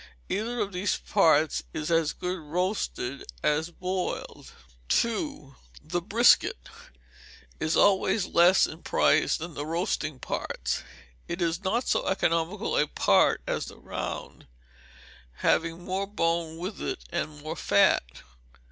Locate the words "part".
12.87-13.43